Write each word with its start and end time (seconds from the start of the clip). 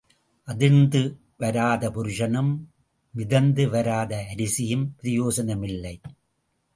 அதிர்ந்து 0.47 1.01
வராத 1.37 1.89
புருஷனும் 1.89 2.51
மிதந்து 3.13 3.69
வராத 3.69 4.25
அரிசியும் 4.31 4.95
பிரயோசனம் 5.01 5.63
இல்லை. 5.63 5.95